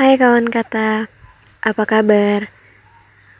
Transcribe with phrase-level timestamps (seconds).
[0.00, 1.12] Hai kawan kata,
[1.60, 2.48] apa kabar?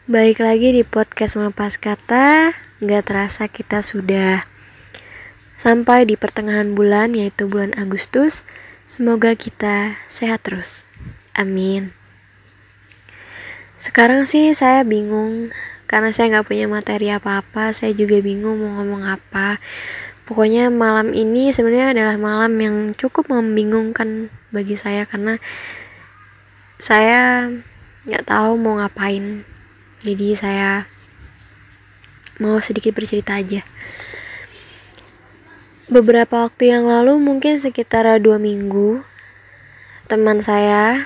[0.05, 4.45] Baik lagi di podcast melepas kata, Gak terasa kita sudah
[5.57, 8.45] sampai di pertengahan bulan yaitu bulan Agustus.
[8.85, 10.85] Semoga kita sehat terus.
[11.33, 11.97] Amin.
[13.81, 15.49] Sekarang sih saya bingung
[15.89, 17.73] karena saya nggak punya materi apa-apa.
[17.73, 19.57] Saya juga bingung mau ngomong apa.
[20.29, 25.41] Pokoknya malam ini sebenarnya adalah malam yang cukup membingungkan bagi saya karena
[26.81, 27.45] saya
[28.09, 29.45] nggak tahu mau ngapain.
[30.01, 30.89] Jadi saya
[32.41, 33.61] mau sedikit bercerita aja.
[35.85, 39.05] Beberapa waktu yang lalu, mungkin sekitar dua minggu,
[40.09, 41.05] teman saya,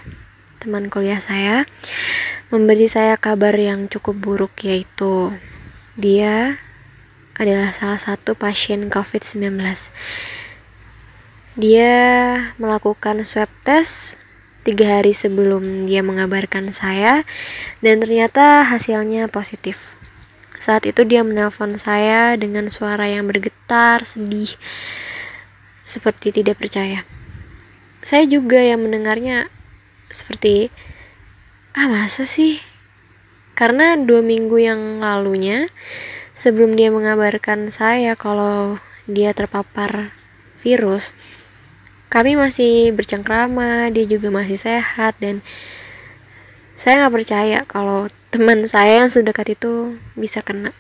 [0.64, 1.68] teman kuliah saya,
[2.48, 5.36] memberi saya kabar yang cukup buruk yaitu
[6.00, 6.64] dia
[7.36, 9.60] adalah salah satu pasien COVID-19.
[11.60, 11.96] Dia
[12.56, 14.16] melakukan swab test
[14.66, 17.22] tiga hari sebelum dia mengabarkan saya
[17.86, 19.94] dan ternyata hasilnya positif.
[20.58, 24.58] Saat itu dia menelpon saya dengan suara yang bergetar, sedih,
[25.86, 27.06] seperti tidak percaya.
[28.02, 29.54] Saya juga yang mendengarnya
[30.10, 30.74] seperti,
[31.78, 32.58] ah masa sih?
[33.54, 35.70] Karena dua minggu yang lalunya,
[36.34, 40.18] sebelum dia mengabarkan saya kalau dia terpapar
[40.66, 41.14] virus,
[42.10, 45.42] kami masih bercengkrama, dia juga masih sehat dan
[46.76, 50.76] saya nggak percaya kalau teman saya yang sedekat itu bisa kena.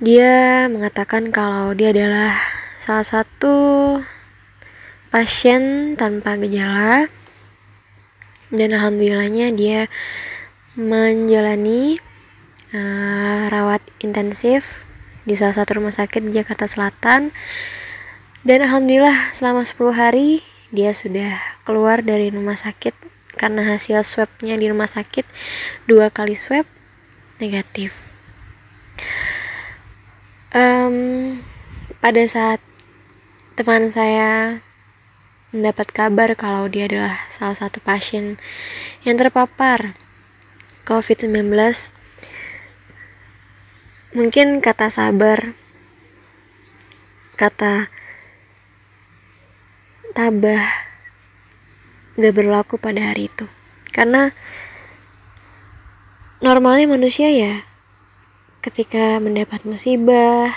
[0.00, 2.36] Dia mengatakan kalau dia adalah
[2.80, 3.56] salah satu
[5.12, 7.12] pasien tanpa gejala
[8.48, 9.92] dan alhamdulillahnya dia
[10.78, 12.00] menjalani
[12.72, 14.88] uh, rawat intensif
[15.28, 17.34] di salah satu rumah sakit di Jakarta Selatan
[18.46, 21.34] dan alhamdulillah selama 10 hari dia sudah
[21.66, 22.94] keluar dari rumah sakit.
[23.34, 25.22] Karena hasil swabnya di rumah sakit
[25.86, 26.66] dua kali swab
[27.38, 27.94] negatif.
[30.50, 31.38] Um,
[32.02, 32.58] pada saat
[33.54, 34.60] teman saya
[35.54, 38.38] mendapat kabar kalau dia adalah salah satu pasien
[39.06, 39.94] yang terpapar
[40.86, 41.54] COVID-19
[44.14, 45.54] mungkin kata sabar
[47.38, 47.90] kata
[50.12, 50.66] tabah
[52.18, 53.46] gak berlaku pada hari itu.
[53.90, 54.30] Karena
[56.40, 57.66] normalnya manusia ya
[58.60, 60.52] ketika mendapat musibah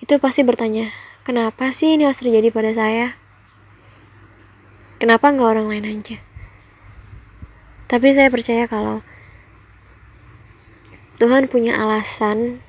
[0.00, 0.92] itu pasti bertanya
[1.24, 3.16] kenapa sih ini harus terjadi pada saya?
[5.00, 6.16] Kenapa nggak orang lain aja?
[7.88, 9.04] Tapi saya percaya kalau
[11.20, 12.60] Tuhan punya alasan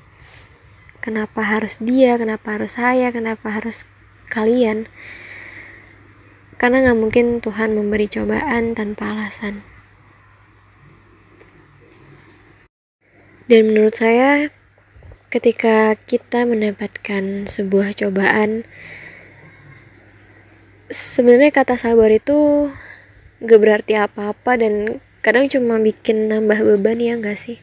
[1.03, 3.85] kenapa harus dia, kenapa harus saya, kenapa harus
[4.31, 4.89] kalian.
[6.65, 9.61] Karena gak mungkin Tuhan memberi cobaan tanpa alasan.
[13.45, 14.49] Dan menurut saya,
[15.29, 18.65] ketika kita mendapatkan sebuah cobaan,
[20.89, 22.73] sebenarnya kata sabar itu
[23.45, 27.61] gak berarti apa-apa dan kadang cuma bikin nambah beban ya gak sih?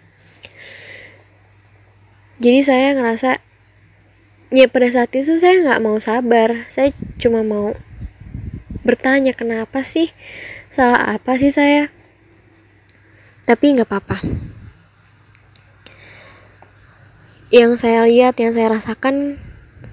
[2.39, 3.43] Jadi saya ngerasa
[4.55, 7.75] ya pada saat itu saya nggak mau sabar, saya cuma mau
[8.83, 10.11] bertanya kenapa sih?
[10.71, 11.91] Salah apa sih saya?
[13.47, 14.19] Tapi nggak apa-apa.
[17.53, 19.37] Yang saya lihat yang saya rasakan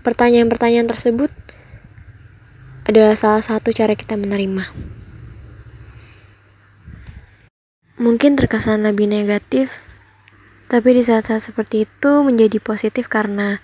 [0.05, 1.33] pertanyaan-pertanyaan tersebut
[2.87, 4.71] adalah salah satu cara kita menerima.
[7.99, 9.89] Mungkin terkesan lebih negatif
[10.69, 13.57] tapi di saat-saat seperti itu menjadi positif karena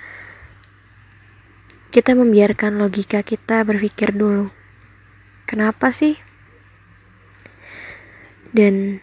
[1.93, 4.49] kita membiarkan logika kita berpikir dulu
[5.45, 6.17] Kenapa sih?
[8.49, 8.97] Dan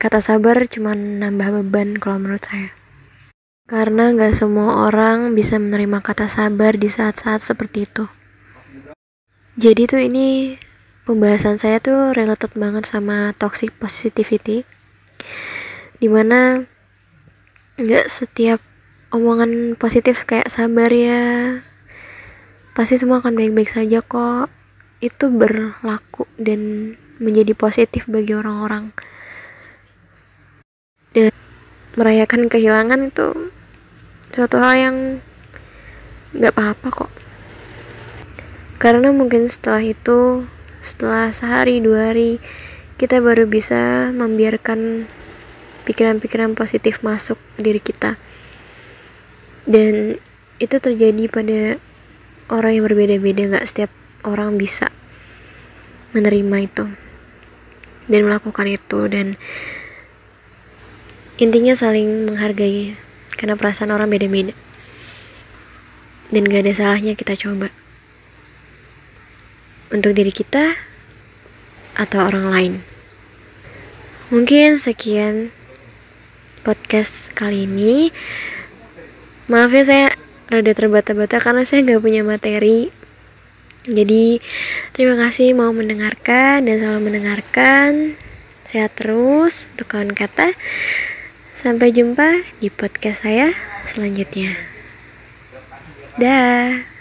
[0.00, 2.72] kata sabar cuma nambah beban kalau menurut saya.
[3.68, 8.08] Karena gak semua orang bisa menerima kata sabar di saat-saat seperti itu.
[9.60, 10.56] Jadi tuh ini
[11.04, 14.64] pembahasan saya tuh related banget sama toxic positivity.
[16.00, 16.64] Di mana
[17.76, 18.64] gak setiap
[19.12, 21.22] omongan positif kayak sabar ya
[22.72, 24.48] pasti semua akan baik-baik saja kok
[25.02, 28.94] itu berlaku dan menjadi positif bagi orang-orang.
[31.10, 31.34] Dan
[31.98, 33.50] merayakan kehilangan itu
[34.30, 34.96] suatu hal yang
[36.38, 37.12] nggak apa-apa kok.
[38.78, 40.46] Karena mungkin setelah itu
[40.78, 42.38] setelah sehari dua hari
[42.98, 45.10] kita baru bisa membiarkan
[45.82, 48.14] pikiran-pikiran positif masuk ke diri kita.
[49.66, 50.18] Dan
[50.62, 51.60] itu terjadi pada
[52.50, 53.90] orang yang berbeda-beda nggak setiap
[54.22, 54.90] orang bisa
[56.12, 56.86] menerima itu
[58.06, 59.38] dan melakukan itu dan
[61.40, 62.94] intinya saling menghargai
[63.34, 64.54] karena perasaan orang beda-beda.
[66.32, 67.68] Dan gak ada salahnya kita coba
[69.92, 70.78] untuk diri kita
[71.92, 72.72] atau orang lain.
[74.32, 75.52] Mungkin sekian
[76.64, 78.08] podcast kali ini.
[79.50, 80.06] Maaf ya saya
[80.48, 82.88] rada terbata-bata karena saya nggak punya materi
[83.82, 84.38] jadi
[84.94, 88.14] terima kasih mau mendengarkan dan selalu mendengarkan.
[88.62, 90.54] Sehat terus untuk kawan kata.
[91.50, 93.50] Sampai jumpa di podcast saya
[93.90, 94.54] selanjutnya.
[96.14, 96.91] Dah